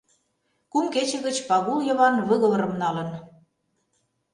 [0.71, 3.09] Кум кече гыч Пагул Йыван выговорым налын.